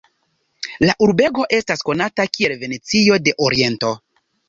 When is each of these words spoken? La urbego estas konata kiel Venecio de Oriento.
La 0.89 0.95
urbego 1.09 1.45
estas 1.59 1.85
konata 1.91 2.29
kiel 2.39 2.59
Venecio 2.65 3.23
de 3.29 3.39
Oriento. 3.51 3.97